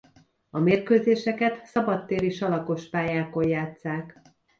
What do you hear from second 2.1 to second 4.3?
salakos pályákon játsszák.